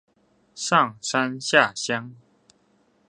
[0.55, 2.13] 上山下鄉